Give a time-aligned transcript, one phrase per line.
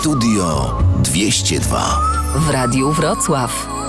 [0.00, 2.00] Studio 202
[2.36, 3.85] w Radiu Wrocław.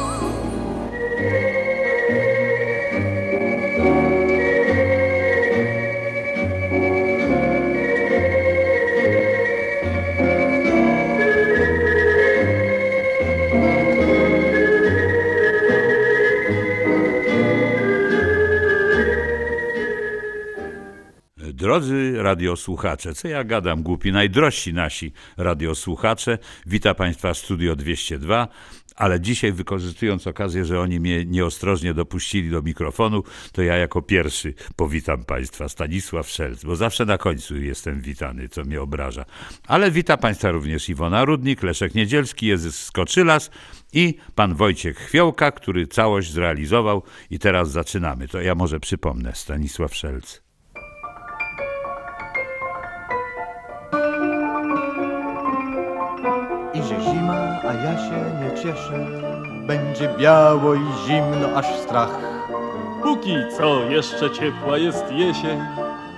[21.78, 28.48] Drodzy radiosłuchacze, co ja gadam, głupi, najdrożsi nasi radiosłuchacze, wita Państwa Studio 202,
[28.96, 34.54] ale dzisiaj wykorzystując okazję, że oni mnie nieostrożnie dopuścili do mikrofonu, to ja jako pierwszy
[34.76, 39.26] powitam Państwa, Stanisław Szelc, bo zawsze na końcu jestem witany, co mnie obraża.
[39.68, 43.52] Ale wita Państwa również Iwona Rudnik, Leszek Niedzielski, Jezus Skoczylas
[43.94, 48.28] i pan Wojciech Chwiołka, który całość zrealizował i teraz zaczynamy.
[48.28, 50.47] To ja może przypomnę, Stanisław Szelc.
[57.88, 59.06] Ja się nie cieszę.
[59.68, 62.20] Będzie biało i zimno, aż strach.
[63.04, 65.60] Póki co jeszcze ciepła jest jesień,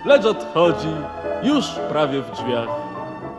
[0.05, 0.93] lecz odchodzi
[1.43, 2.69] już prawie w drzwiach.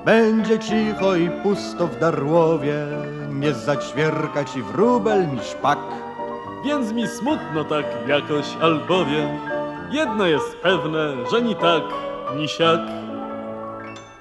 [0.05, 2.87] Będzie cicho i pusto w Darłowie,
[3.31, 5.79] nie zaćwierka ci wróbel mi szpak.
[6.65, 9.29] Więc mi smutno tak jakoś, albowiem
[9.91, 11.83] jedno jest pewne, że ni tak,
[12.37, 12.81] ni siak.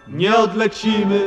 [0.08, 1.20] Nie odlecimy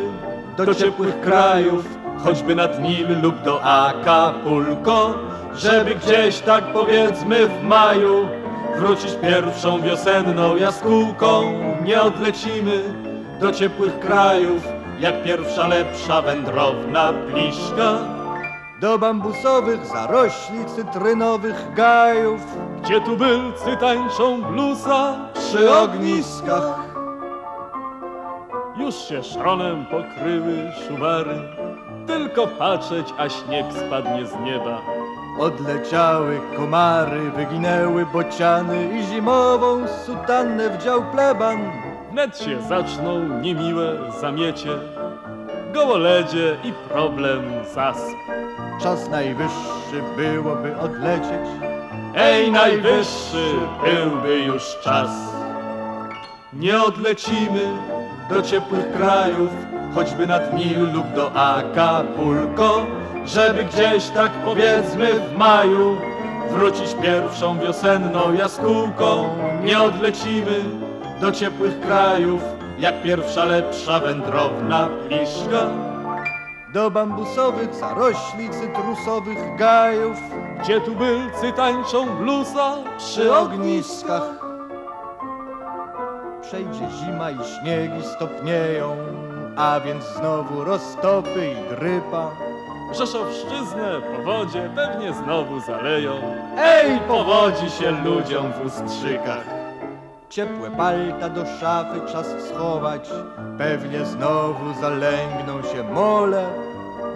[0.56, 5.15] do ciepłych krajów, choćby nad Nil lub do Acapulco,
[5.55, 8.28] żeby gdzieś tak powiedzmy w maju
[8.77, 11.43] wrócić pierwszą wiosenną jaskółką.
[11.84, 12.83] Nie odlecimy
[13.41, 14.62] do ciepłych krajów,
[15.00, 17.98] jak pierwsza lepsza wędrowna pliszka.
[18.81, 22.41] Do bambusowych zarośli cytrynowych gajów,
[22.83, 26.93] Gdzie tubylcy tańczą bluesa przy ogniskach.
[28.77, 31.41] Już się szronem pokryły szuwary,
[32.06, 34.81] tylko patrzeć, a śnieg spadnie z nieba.
[35.41, 41.59] Odleciały komary, wyginęły bociany i zimową sutannę wdział pleban.
[42.10, 44.78] Wnet się zaczną niemiłe zamiecie,
[45.72, 47.43] gołoledzie i problem
[47.75, 48.16] zasp.
[48.82, 51.49] Czas najwyższy byłoby odlecieć.
[52.16, 55.10] Ej, najwyższy byłby już czas.
[56.53, 57.76] Nie odlecimy
[58.31, 59.50] do ciepłych krajów,
[59.94, 62.86] choćby nad Nil lub do Acapulco,
[63.25, 65.97] żeby gdzieś tak powiedzmy w maju
[66.50, 69.28] wrócić pierwszą wiosenną jaskółką.
[69.64, 70.64] Nie odlecimy
[71.20, 72.42] do ciepłych krajów,
[72.78, 75.70] jak pierwsza lepsza wędrowna pliszka.
[76.75, 80.16] Do bambusowych zarośli cytrusowych gajów,
[80.62, 84.22] Gdzie tubylcy tańczą bluesa przy ogniskach.
[86.42, 88.97] Przejdzie zima i śniegi stopnieją,
[89.56, 92.30] a więc znowu roztopy i grypa.
[92.92, 96.12] Rzeszowszczyznę po wodzie pewnie znowu zaleją.
[96.58, 99.44] Ej, powodzi się ludziom w ustrzykach.
[100.28, 103.10] Ciepłe palta do szafy czas schować,
[103.58, 106.46] pewnie znowu zalęgną się mole.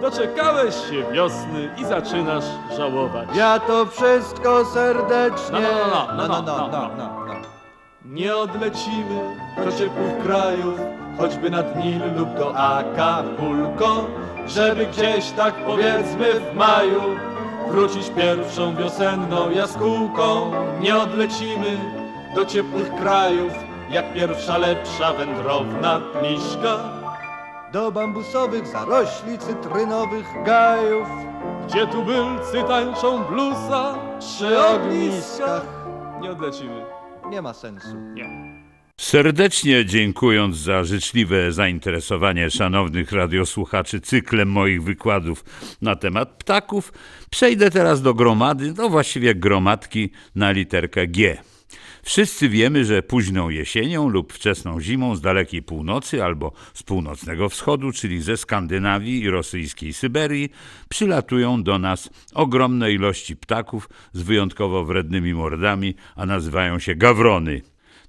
[0.01, 2.43] Doczekałeś się wiosny i zaczynasz
[2.77, 3.29] żałować.
[3.35, 5.59] Ja to wszystko serdecznie.
[5.61, 7.35] No, no, no, no, no, no, no, no.
[8.05, 10.79] Nie odlecimy do ciepłych krajów,
[11.17, 14.05] choćby nad Nil lub do Acapulco,
[14.47, 17.01] żeby gdzieś tak powiedzmy w maju
[17.67, 20.51] wrócić pierwszą wiosenną jaskółką.
[20.81, 21.77] Nie odlecimy
[22.35, 23.53] do ciepłych krajów,
[23.89, 26.77] jak pierwsza lepsza wędrowna pliszka.
[27.73, 31.07] Do bambusowych zarośli cytrynowych gajów,
[31.67, 35.65] Gdzie tubylcy tańczą bluesa przy ogniskach.
[36.21, 36.85] Nie odlecimy.
[37.29, 37.97] Nie ma sensu.
[38.13, 38.56] Nie.
[39.01, 45.45] Serdecznie dziękując za życzliwe zainteresowanie szanownych radiosłuchaczy cyklem moich wykładów
[45.81, 46.93] na temat ptaków,
[47.29, 51.37] przejdę teraz do gromady, no właściwie gromadki na literkę G.
[52.03, 57.91] Wszyscy wiemy, że późną jesienią lub wczesną zimą z dalekiej północy albo z północnego wschodu,
[57.91, 60.49] czyli ze Skandynawii i rosyjskiej Syberii,
[60.89, 67.61] przylatują do nas ogromne ilości ptaków z wyjątkowo wrednymi mordami, a nazywają się gawrony.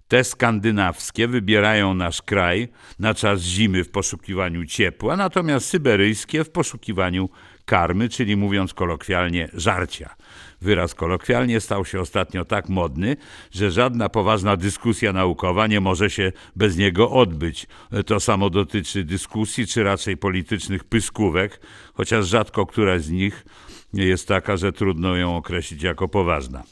[0.09, 2.69] Te skandynawskie wybierają nasz kraj
[2.99, 7.29] na czas zimy w poszukiwaniu ciepła, natomiast syberyjskie w poszukiwaniu
[7.65, 10.15] karmy, czyli mówiąc kolokwialnie żarcia.
[10.61, 13.17] Wyraz kolokwialnie stał się ostatnio tak modny,
[13.51, 17.67] że żadna poważna dyskusja naukowa nie może się bez niego odbyć.
[18.07, 21.61] To samo dotyczy dyskusji, czy raczej politycznych pyskówek,
[21.95, 23.45] chociaż rzadko która z nich
[23.93, 26.63] jest taka, że trudno ją określić jako poważna.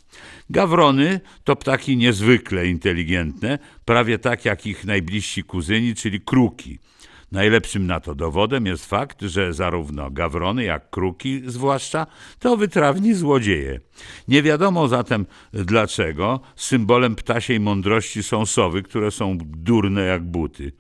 [0.51, 6.79] Gawrony to ptaki niezwykle inteligentne, prawie tak jak ich najbliżsi kuzyni, czyli kruki.
[7.33, 12.07] Najlepszym na to dowodem jest fakt, że zarówno gawrony, jak kruki zwłaszcza,
[12.39, 13.81] to wytrawni złodzieje.
[14.29, 20.73] Nie wiadomo zatem dlaczego symbolem ptasiej mądrości są sowy, które są durne jak buty.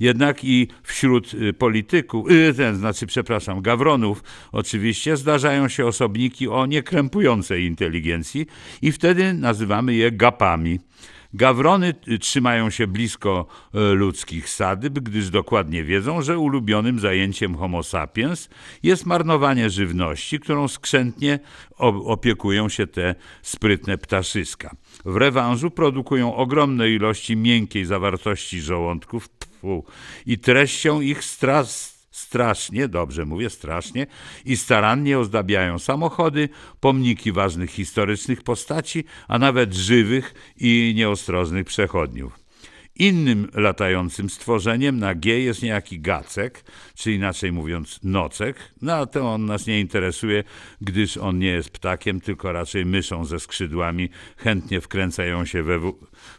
[0.00, 4.22] Jednak i wśród y, polityków, y, ten, znaczy, przepraszam, gawronów
[4.52, 8.46] oczywiście zdarzają się osobniki o niekrępującej inteligencji
[8.82, 10.78] i wtedy nazywamy je gapami.
[11.34, 18.48] Gawrony trzymają się blisko y, ludzkich sadyb, gdyż dokładnie wiedzą, że ulubionym zajęciem Homo sapiens
[18.82, 21.38] jest marnowanie żywności, którą skrzętnie
[22.04, 24.76] opiekują się te sprytne ptaszyska.
[25.04, 29.84] W rewanżu produkują ogromne ilości miękkiej zawartości żołądków pfu,
[30.26, 34.06] i treścią ich stras strasznie, dobrze mówię, strasznie,
[34.44, 36.48] i starannie ozdabiają samochody,
[36.80, 42.42] pomniki ważnych historycznych postaci, a nawet żywych i nieostrożnych przechodniów.
[42.96, 46.64] Innym latającym stworzeniem na G jest niejaki gacek,
[46.94, 48.56] czy inaczej mówiąc nocek.
[48.82, 50.44] No to on nas nie interesuje,
[50.80, 54.08] gdyż on nie jest ptakiem, tylko raczej myszą ze skrzydłami.
[54.36, 55.80] Chętnie wkręcają się, we,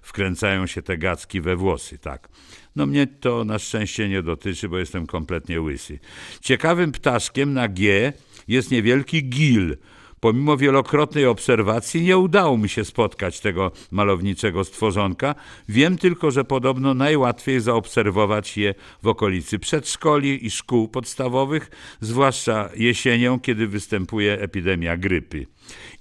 [0.01, 2.29] wkręcają się te gacki we włosy, tak.
[2.75, 5.99] No mnie to na szczęście nie dotyczy, bo jestem kompletnie łysy.
[6.41, 8.13] Ciekawym ptaszkiem na G
[8.47, 9.77] jest niewielki gil.
[10.23, 15.35] Pomimo wielokrotnej obserwacji nie udało mi się spotkać tego malowniczego stworzonka.
[15.69, 21.71] Wiem tylko, że podobno najłatwiej zaobserwować je w okolicy przedszkoli i szkół podstawowych,
[22.01, 25.45] zwłaszcza jesienią, kiedy występuje epidemia grypy.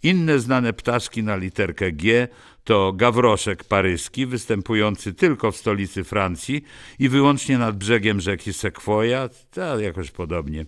[0.03, 2.29] Inne znane ptaszki na literkę G
[2.65, 6.65] to gawroszek paryski, występujący tylko w stolicy Francji
[6.99, 10.67] i wyłącznie nad brzegiem rzeki Sequoia, to jakoś podobnie.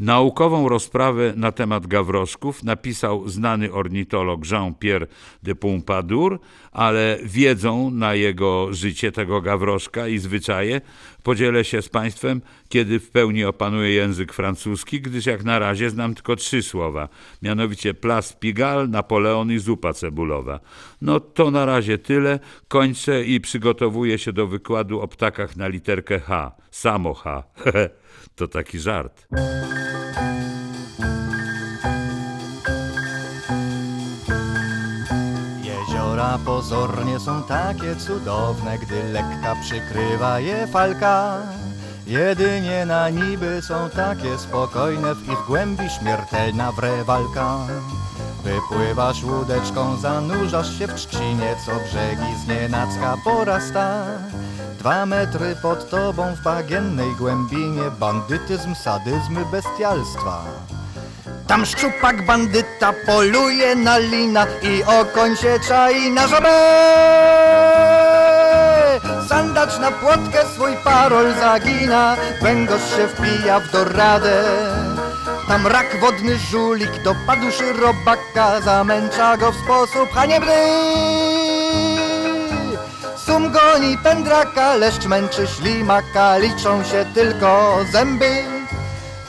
[0.00, 5.06] Naukową rozprawę na temat gawroszków napisał znany ornitolog Jean-Pierre
[5.42, 6.40] de Pompadour,
[6.72, 10.80] ale wiedzą na jego życie tego gawroszka i zwyczaje
[11.22, 16.14] podzielę się z Państwem, kiedy w pełni opanuję język francuski, gdyż jak na razie znam
[16.14, 17.08] tylko trzy słowa,
[17.42, 20.60] mianowicie Place Pigalle, Napoleon i zupa cebulowa.
[21.02, 22.38] No to na razie tyle,
[22.68, 27.42] kończę i przygotowuję się do wykładu o ptakach na literkę H, samo H.
[28.34, 29.26] to taki żart.
[35.64, 41.42] Jeziora pozornie są takie cudowne, gdy lekka przykrywa je falka.
[42.06, 47.66] Jedynie na niby są takie spokojne, w ich głębi śmiertelna wre walka.
[48.44, 54.04] Wypływasz łódeczką, zanurzasz się w trzcinie, co brzegi z nienacka porasta.
[54.78, 60.44] Dwa metry pod tobą w bagiennej głębinie bandytyzm, sadyzmy, bestialstwa.
[61.46, 66.50] Tam szczupak bandyta poluje na lina i okoń się czai na żabę.
[69.28, 74.44] Sandacz na płotkę swój parol zagina, węgorz się wpija w doradę.
[75.50, 77.46] Tam rak wodny żulik dopadł
[77.80, 80.54] robaka, zamęcza go w sposób haniebny.
[83.16, 88.59] Sum goni pędraka, leszcz męczy ślimaka, liczą się tylko zęby.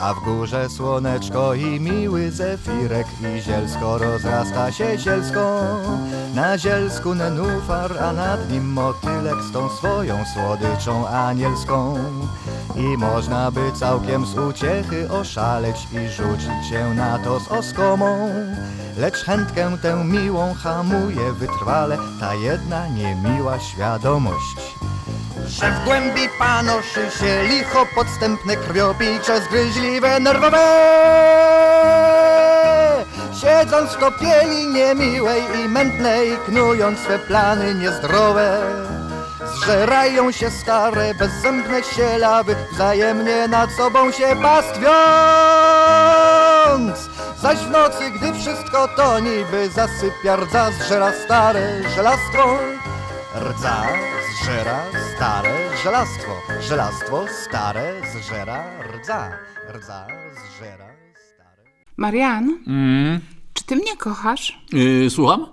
[0.01, 5.61] A w górze słoneczko i miły zefirek I zielsko rozrasta się zielsko
[6.35, 11.97] Na zielsku nenufar, a nad nim motylek Z tą swoją słodyczą anielską.
[12.75, 18.29] I można by całkiem z uciechy oszaleć I rzucić się na to z oskomą.
[18.97, 24.75] Lecz chętkę tę miłą hamuje wytrwale Ta jedna niemiła świadomość
[25.51, 30.57] że w głębi panoszy się licho podstępne krwiopicze zgryźliwe nerwowe.
[33.41, 38.57] Siedząc w kopieli niemiłej i mętnej Knując swe plany niezdrowe
[39.55, 44.91] Zżerają się stare, bezzębne sielawy Wzajemnie nad sobą się pastwiąc.
[47.41, 52.57] Zaś w nocy, gdy wszystko to niby zasypia Rdza zżera stare żelastwo
[53.35, 53.83] Rdza
[54.41, 54.79] zżera
[55.21, 56.31] stare żelastwo.
[56.61, 59.31] Żelastwo stare zżera rdza.
[59.73, 60.87] Rdza zżera
[61.33, 61.63] stare...
[61.97, 63.19] Marian, Mm,
[63.53, 64.59] czy ty mnie kochasz?
[64.73, 65.47] yy, słucham?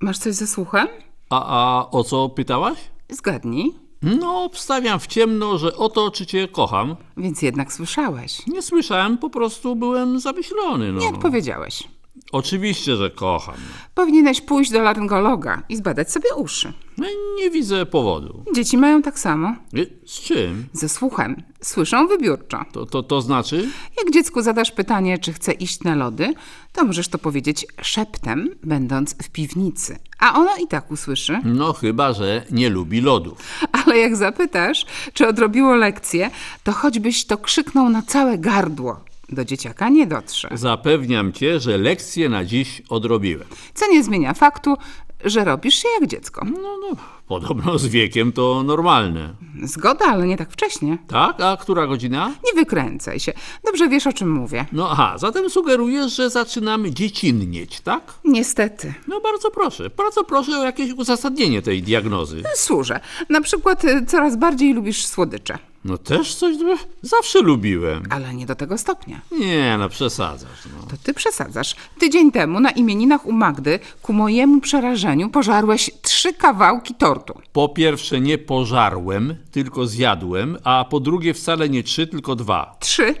[0.00, 0.88] Masz coś ze słuchem?
[1.30, 2.78] A, a o co pytałaś?
[3.08, 3.74] Zgadnij.
[4.02, 6.96] No, obstawiam w ciemno, że o to, czy cię kocham.
[7.16, 8.46] Więc jednak słyszałeś.
[8.46, 10.92] Nie słyszałem, po prostu byłem zamyślony.
[10.92, 11.00] No.
[11.00, 11.88] Nie odpowiedziałeś.
[12.32, 13.54] Oczywiście, że kocham.
[13.94, 16.72] Powinieneś pójść do laryngologa i zbadać sobie uszy.
[16.98, 17.06] No
[17.38, 18.44] nie widzę powodu.
[18.54, 19.54] Dzieci mają tak samo.
[19.74, 20.66] Y, Z czym?
[20.72, 21.42] Ze słuchem.
[21.62, 22.64] Słyszą wybiórczo.
[22.72, 23.68] To, to, to znaczy?
[23.98, 26.34] Jak dziecku zadasz pytanie, czy chce iść na lody,
[26.72, 29.98] to możesz to powiedzieć szeptem, będąc w piwnicy.
[30.18, 31.40] A ono i tak usłyszy.
[31.44, 33.38] No chyba, że nie lubi lodów.
[33.72, 36.30] Ale jak zapytasz, czy odrobiło lekcję,
[36.64, 39.00] to choćbyś to krzyknął na całe gardło.
[39.28, 40.48] Do dzieciaka nie dotrze.
[40.54, 43.48] Zapewniam cię, że lekcję na dziś odrobiłem.
[43.74, 44.76] Co nie zmienia faktu,
[45.24, 46.44] że robisz się jak dziecko.
[46.44, 46.96] No, no,
[47.28, 49.34] podobno z wiekiem to normalne.
[49.62, 50.98] Zgoda, ale nie tak wcześnie.
[51.08, 51.40] Tak?
[51.40, 52.28] A która godzina?
[52.28, 53.32] Nie wykręcaj się.
[53.64, 54.66] Dobrze wiesz, o czym mówię.
[54.72, 58.14] No aha, zatem sugerujesz, że zaczynamy dziecinnieć, tak?
[58.24, 58.94] Niestety.
[59.08, 62.42] No bardzo proszę, bardzo proszę o jakieś uzasadnienie tej diagnozy.
[62.54, 63.00] Służę.
[63.28, 65.58] Na przykład y, coraz bardziej lubisz słodycze.
[65.86, 66.56] No też coś
[67.02, 68.02] zawsze lubiłem.
[68.10, 69.20] Ale nie do tego stopnia.
[69.32, 70.66] Nie, no przesadzasz.
[70.80, 70.86] No.
[70.86, 71.76] To ty przesadzasz.
[71.98, 77.40] Tydzień temu na imieninach u Magdy ku mojemu przerażeniu pożarłeś trzy kawałki tortu.
[77.52, 82.76] Po pierwsze nie pożarłem, tylko zjadłem, a po drugie wcale nie trzy, tylko dwa.
[82.80, 83.14] Trzy.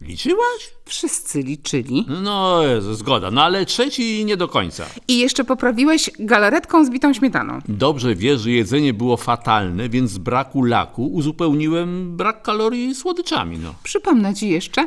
[0.00, 0.70] Liczyłaś?
[0.84, 2.06] Wszyscy liczyli.
[2.22, 4.86] No, zgoda, no ale trzeci nie do końca.
[5.08, 7.58] I jeszcze poprawiłeś galaretką z bitą śmietaną.
[7.68, 13.74] Dobrze wiesz, że jedzenie było fatalne, więc z braku laku uzupełniłem brak kalorii słodyczami, no.
[13.82, 14.80] Przypomnę ci jeszcze,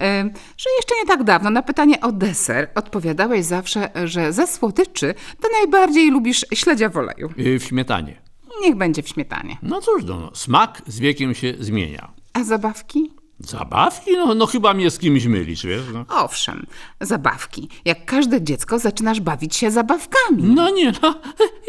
[0.00, 0.22] e,
[0.56, 5.48] że jeszcze nie tak dawno na pytanie o deser odpowiadałeś zawsze, że ze słodyczy to
[5.60, 7.30] najbardziej lubisz śledzia w oleju.
[7.36, 8.22] Yy, w śmietanie.
[8.62, 9.56] Niech będzie w śmietanie.
[9.62, 12.12] No cóż, no, smak z wiekiem się zmienia.
[12.32, 13.15] A zabawki?
[13.38, 14.10] Zabawki?
[14.12, 15.82] No, no chyba mnie z kimś mylisz, wiesz?
[15.92, 16.04] No.
[16.08, 16.66] Owszem,
[17.00, 17.68] zabawki.
[17.84, 20.42] Jak każde dziecko zaczynasz bawić się zabawkami.
[20.42, 21.14] no nie, no,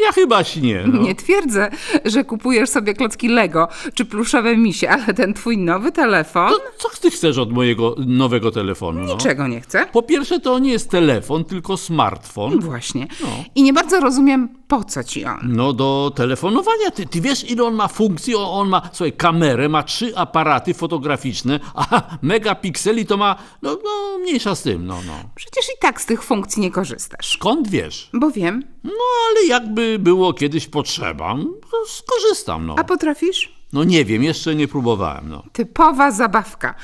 [0.06, 0.84] ja chyba śnię.
[0.86, 1.02] No.
[1.02, 1.70] Nie twierdzę,
[2.04, 7.00] że kupujesz sobie klocki Lego czy pluszowe misie, ale ten twój nowy telefon To co
[7.00, 9.00] ty chcesz od mojego nowego telefonu?
[9.00, 9.16] No?
[9.16, 9.86] czego nie chce.
[9.92, 12.60] Po pierwsze, to nie jest telefon, tylko smartfon.
[12.60, 13.06] Właśnie.
[13.54, 15.38] I nie bardzo rozumiem, po co ci on.
[15.42, 16.90] No do telefonowania.
[16.90, 18.34] Ty, ty wiesz, ile on ma funkcji?
[18.34, 24.54] On ma, słuchaj, kamerę, ma trzy aparaty fotograficzne, a megapikseli to ma, no, no mniejsza
[24.54, 25.12] z tym, no, no.
[25.34, 27.32] Przecież i tak z tych funkcji nie korzystasz.
[27.32, 28.10] Skąd wiesz?
[28.14, 28.64] Bo wiem.
[28.84, 28.92] No,
[29.30, 31.36] ale jakby było kiedyś potrzeba,
[31.70, 32.74] to skorzystam, no.
[32.78, 33.58] A potrafisz?
[33.72, 35.42] No nie wiem, jeszcze nie próbowałem, no.
[35.52, 36.74] Typowa zabawka.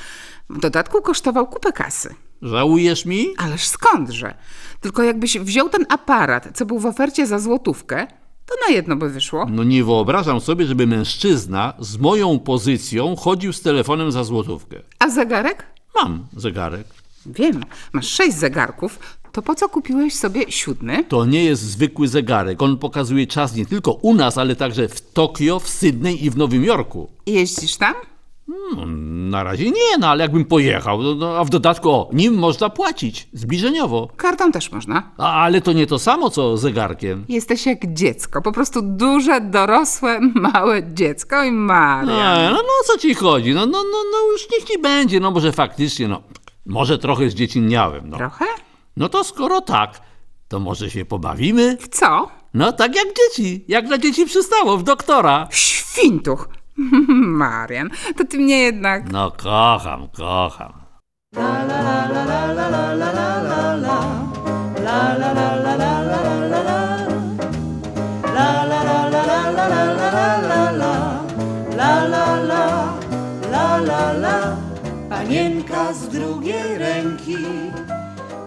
[0.49, 2.15] W dodatku kosztował kupę kasy.
[2.41, 3.27] Żałujesz mi?
[3.37, 4.37] Ależ skądże?
[4.81, 8.07] Tylko jakbyś wziął ten aparat, co był w ofercie za złotówkę,
[8.45, 9.45] to na jedno by wyszło.
[9.49, 14.81] No nie wyobrażam sobie, żeby mężczyzna z moją pozycją chodził z telefonem za złotówkę.
[14.99, 15.65] A zegarek?
[15.95, 16.87] Mam zegarek.
[17.25, 18.99] Wiem, masz sześć zegarków.
[19.31, 21.03] To po co kupiłeś sobie siódmy?
[21.03, 22.61] To nie jest zwykły zegarek.
[22.61, 26.37] On pokazuje czas nie tylko u nas, ale także w Tokio, w Sydney i w
[26.37, 27.09] Nowym Jorku.
[27.25, 27.93] Jeździsz tam?
[28.75, 28.85] No,
[29.29, 32.69] na razie nie, no ale jakbym pojechał, no, no, a w dodatku o, nim można
[32.69, 34.09] płacić, zbliżeniowo.
[34.17, 35.11] Kartą też można.
[35.17, 37.25] A, ale to nie to samo co zegarkiem.
[37.29, 42.35] Jesteś jak dziecko, po prostu duże, dorosłe, małe dziecko i Maria.
[42.45, 43.53] No, no, no co ci chodzi?
[43.53, 46.21] No, no, no, no już niech ci będzie, no może faktycznie, no.
[46.65, 48.17] Może trochę zdziecinniałem, no.
[48.17, 48.45] Trochę?
[48.97, 50.01] No to skoro tak,
[50.47, 51.77] to może się pobawimy?
[51.77, 52.27] W co?
[52.53, 55.47] No tak jak dzieci, jak dla dzieci przystało, w doktora.
[55.51, 56.49] Świntuch.
[57.41, 59.11] Marian, to ty mnie jednak...
[59.11, 60.73] No kocham, kocham.
[75.09, 77.37] Panienka z drugiej ręki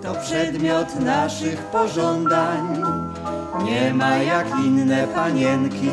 [0.02, 2.82] to przedmiot naszych pożądań.
[3.64, 5.90] Nie ma jak inne panienki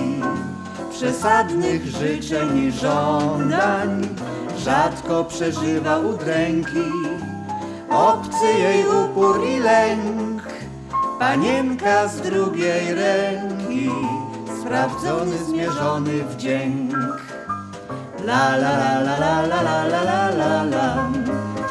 [0.98, 4.08] przesadnych życzeń i żądań.
[4.58, 6.92] Rzadko przeżywa udręki,
[7.90, 10.44] obcy jej upór i lęk.
[11.20, 13.90] Panienka z drugiej ręki,
[14.62, 16.94] sprawdzony, zmierzony wdzięk.
[18.26, 20.86] La la la la la la la la la la la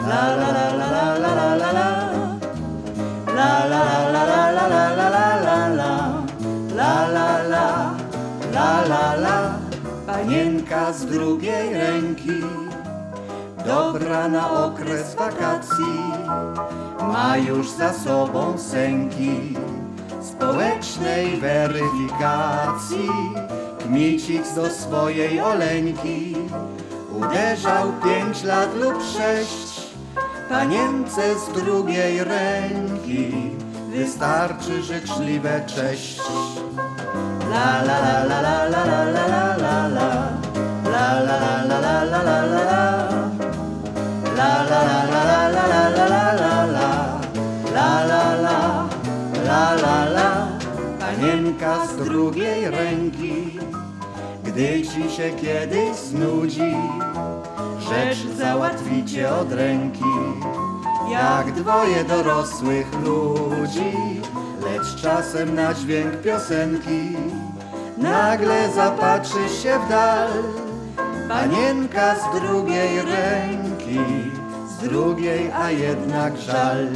[0.09, 1.89] La la la la la la la la la
[3.37, 5.95] La la la la la la la
[6.77, 7.94] la la la
[8.55, 9.59] la La la.
[10.07, 12.41] Panienka z drugiej ręki.
[13.67, 15.97] Dobra na okres wakacji.
[17.13, 19.55] Ma już za sobą sęki
[20.23, 23.11] Społecznej weryfikacji.
[23.79, 26.37] Kmicik do swojej oleńki.
[27.13, 29.95] Uderzał pięć lat lub sześć.
[30.49, 33.33] Panience z drugiej ręki.
[33.91, 36.21] Wystarczy życzliwe cześć
[51.25, 53.59] panienka z drugiej ręki.
[54.45, 56.75] Gdy ci się kiedyś znudzi,
[57.79, 60.05] rzecz załatwicie od ręki.
[61.11, 64.21] Jak dwoje dorosłych ludzi,
[64.63, 67.17] lecz czasem na dźwięk piosenki,
[68.05, 70.29] nagle zapatrzy się w dal.
[71.29, 74.01] Panienka z drugiej ręki,
[74.69, 76.89] z drugiej, a jednak żal.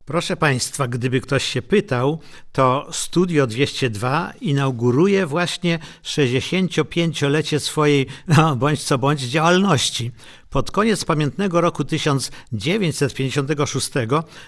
[0.09, 2.21] Proszę Państwa, gdyby ktoś się pytał,
[2.53, 10.13] to Studio 202 inauguruje właśnie 65-lecie swojej, no, bądź co bądź, działalności.
[10.51, 13.91] Pod koniec pamiętnego roku 1956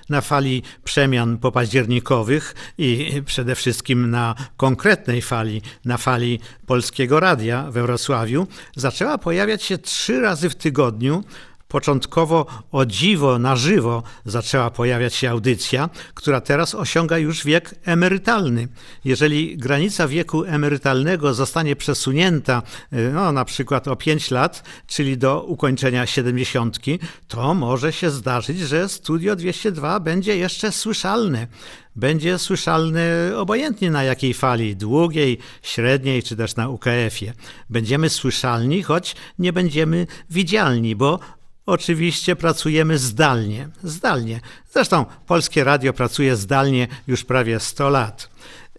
[0.09, 7.83] na fali przemian popaździernikowych i przede wszystkim na konkretnej fali, na fali Polskiego Radia we
[7.83, 11.25] Wrocławiu, zaczęła pojawiać się trzy razy w tygodniu
[11.71, 18.69] Początkowo o dziwo na żywo zaczęła pojawiać się audycja, która teraz osiąga już wiek emerytalny.
[19.05, 22.62] Jeżeli granica wieku emerytalnego zostanie przesunięta
[22.93, 26.79] y, no, na przykład o 5 lat, czyli do ukończenia 70,
[27.29, 31.47] to może się zdarzyć, że Studio 202 będzie jeszcze słyszalne
[31.97, 37.33] będzie słyszalny obojętnie na jakiej fali, długiej, średniej czy też na UKF-ie.
[37.71, 41.19] Będziemy słyszalni, choć nie będziemy widzialni, bo
[41.67, 43.69] Oczywiście pracujemy zdalnie.
[43.83, 44.40] Zdalnie.
[44.73, 48.31] Zresztą Polskie Radio pracuje zdalnie już prawie 100 lat.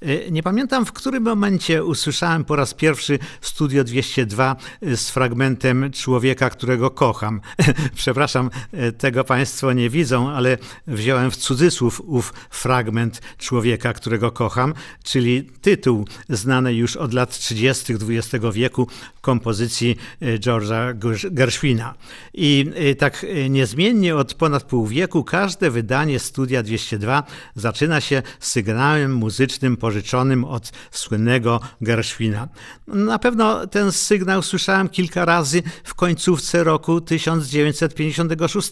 [0.08, 6.50] Y, Nie pamiętam, w którym momencie usłyszałem po raz pierwszy Studio 202 z fragmentem Człowieka,
[6.50, 7.42] którego kocham.
[7.96, 14.74] Przepraszam, y, tego Państwo nie widzą, ale wziąłem w cudzysłów ów fragment Człowieka, którego kocham,
[15.04, 17.94] czyli tytuł znany już od lat 30.
[17.94, 18.88] XX wieku
[19.22, 21.94] kompozycji y, George'a Gersh- Gershwina.
[22.34, 27.24] I y, tak y, niezmiennie od ponad pół wieku każde wydanie Studia 202
[27.56, 32.48] zaczyna się sygnałem muzycznym pożyczonym od słynnego Gershwina.
[32.88, 38.72] Na pewno ten sygnał słyszałem kilka razy w końcówce roku 1956,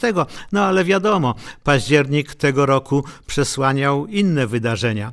[0.52, 5.12] no ale wiadomo, październik tego roku przesłaniał inne wydarzenia.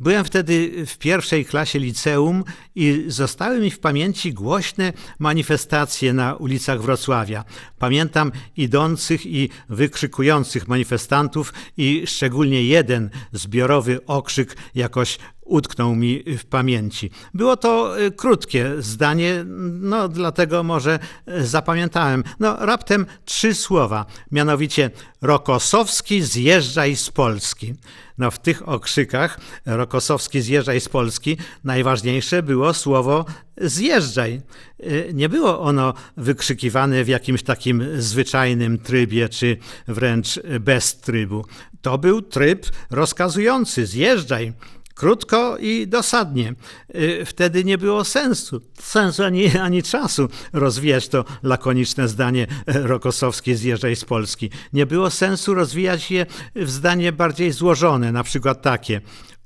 [0.00, 6.82] Byłem wtedy w pierwszej klasie liceum i zostały mi w pamięci głośne manifestacje na ulicach
[6.82, 7.44] Wrocławia.
[7.78, 17.10] Pamiętam idących i wykrzykujących manifestantów i szczególnie jeden zbiorowy okrzyk jakoś utknął mi w pamięci.
[17.34, 19.44] Było to y, krótkie zdanie,
[19.80, 22.24] no dlatego może y, zapamiętałem.
[22.40, 24.90] No raptem trzy słowa, mianowicie
[25.22, 27.74] Rokosowski zjeżdżaj z Polski.
[28.18, 33.24] No w tych okrzykach Rokosowski zjeżdżaj z Polski najważniejsze było słowo
[33.56, 34.40] zjeżdżaj.
[34.80, 39.56] Y, Nie było ono wykrzykiwane w jakimś takim zwyczajnym trybie, czy
[39.88, 41.44] wręcz bez trybu.
[41.82, 44.52] To był tryb rozkazujący zjeżdżaj.
[44.94, 46.54] Krótko i dosadnie.
[46.94, 53.56] Y, Wtedy nie było sensu, sensu ani, ani czasu rozwijać to lakoniczne zdanie e, Rokosowskie
[53.56, 54.50] zjeżdżaj z Polski.
[54.72, 59.00] Nie było sensu rozwijać je w zdanie bardziej złożone, na przykład takie.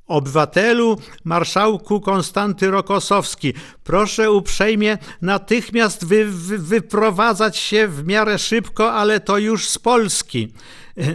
[0.08, 9.20] Obywatelu, marszałku Konstanty Rokosowski, proszę uprzejmie natychmiast wy, wy, wyprowadzać się w miarę szybko, ale
[9.20, 10.52] to już z Polski.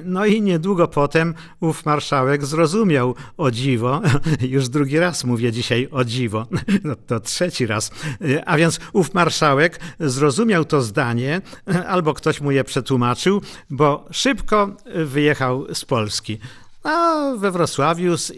[0.06, 4.02] No i niedługo potem ów marszałek zrozumiał o dziwo,
[4.42, 6.48] już drugi raz mówię dzisiaj o dziwo,
[6.84, 7.92] no to trzeci raz,
[8.46, 11.42] a więc ów marszałek zrozumiał to zdanie,
[11.88, 14.70] albo ktoś mu je przetłumaczył, bo szybko
[15.06, 16.38] wyjechał z Polski.
[16.84, 18.32] A we Wrocławiu z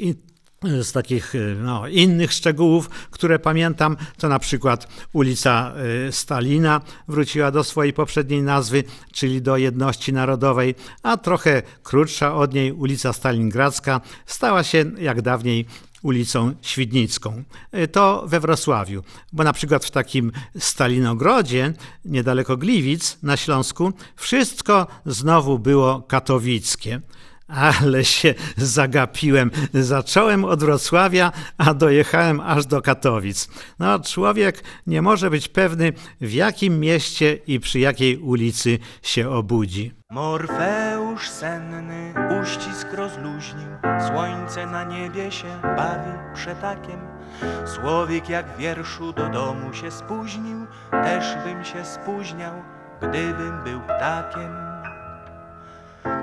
[0.81, 5.73] z takich y, no, innych szczegółów, które pamiętam, to na przykład ulica
[6.07, 12.53] y, Stalina wróciła do swojej poprzedniej nazwy, czyli do Jedności Narodowej, a trochę krótsza od
[12.53, 15.65] niej ulica Stalingradzka stała się jak dawniej
[16.05, 17.43] ulicą Świdnicką.
[17.73, 21.73] Y, To we Wrocławiu, bo na przykład w takim Stalinogrodzie,
[22.05, 27.01] niedaleko Gliwic na Śląsku, wszystko znowu było katowickie.
[27.47, 29.51] Ale się zagapiłem.
[29.73, 33.49] Zacząłem od Wrocławia, a dojechałem aż do Katowic.
[33.79, 39.93] No, człowiek nie może być pewny, w jakim mieście i przy jakiej ulicy się obudzi.
[40.11, 43.67] Morfeusz senny uścisk rozluźnił,
[44.07, 46.99] słońce na niebie się bawi przetakiem.
[47.65, 52.53] Słowik jak wierszu do domu się spóźnił, też bym się spóźniał,
[53.01, 54.64] gdybym był ptakiem.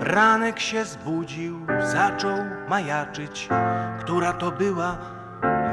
[0.01, 3.49] Ranek się zbudził, zaczął majaczyć.
[4.01, 4.97] Która to była,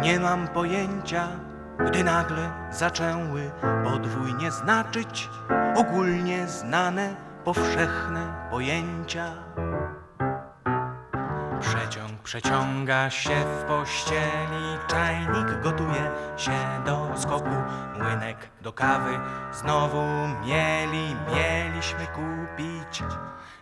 [0.02, 1.28] nie mam pojęcia.
[1.88, 3.52] Gdy nagle zaczęły
[3.84, 5.30] podwójnie znaczyć
[5.76, 9.32] ogólnie znane, powszechne pojęcia.
[11.60, 16.52] Przeciąg przeciąga się w pościeli, czajnik gotuje się
[16.86, 17.56] do skoku,
[17.98, 19.20] młynek do kawy
[19.52, 20.04] znowu
[20.46, 23.04] mieli, mieliśmy kupić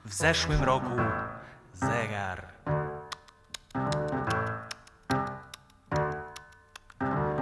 [0.07, 0.95] w zeszłym roku
[1.73, 2.47] zegar.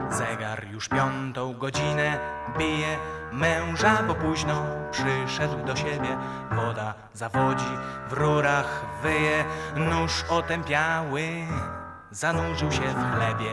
[0.09, 2.19] Zegar już piątą godzinę
[2.57, 2.97] bije
[3.31, 6.17] męża, bo późno przyszedł do siebie.
[6.51, 7.77] Woda zawodzi,
[8.09, 11.29] w rurach wyje, nóż otępiały,
[12.11, 13.51] zanurzył się w chlebie.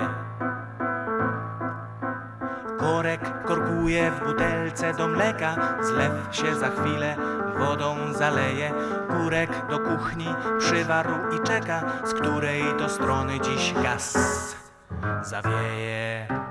[2.83, 7.17] Korek korkuje w butelce do mleka, zlew się za chwilę
[7.59, 8.73] wodą zaleje.
[9.09, 10.27] Kurek do kuchni
[10.59, 14.17] przywarł i czeka, z której to strony dziś gaz
[15.23, 16.42] zawieje.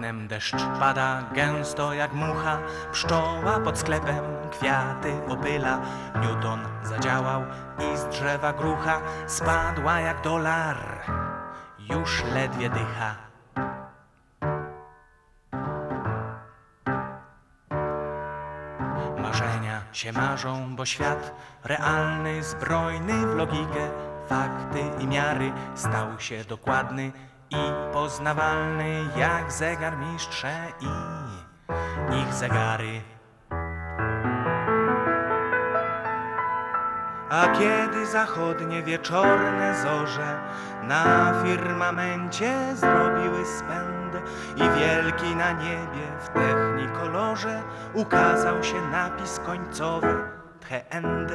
[0.00, 2.58] Oknem deszcz pada gęsto jak mucha,
[2.92, 5.80] pszczoła pod sklepem kwiaty opyla.
[6.20, 7.42] Newton zadziałał
[7.78, 10.76] i z drzewa grucha spadła jak dolar,
[11.90, 13.16] już ledwie dycha.
[19.18, 21.34] Marzenia się marzą, bo świat
[21.64, 23.90] realny, zbrojny w logikę,
[24.28, 27.12] fakty i miary stał się dokładny
[27.50, 30.86] i poznawalny jak zegar mistrze i
[32.22, 33.02] ich zegary.
[37.30, 40.40] A kiedy zachodnie wieczorne zorze
[40.82, 44.24] na firmamencie zrobiły spęd
[44.56, 47.62] i wielki na niebie w technikolorze
[47.94, 51.32] ukazał się napis końcowy the end.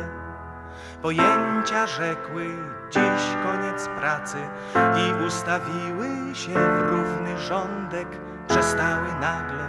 [1.01, 2.45] Pojęcia rzekły
[2.89, 4.38] dziś koniec pracy.
[4.75, 8.07] I ustawiły się w równy rządek,
[8.47, 9.67] przestały nagle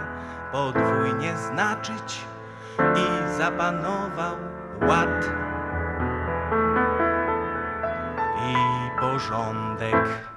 [0.51, 2.25] podwójnie znaczyć.
[2.79, 4.35] I zapanował
[4.81, 5.29] ład.
[8.47, 8.55] I
[8.99, 10.36] porządek.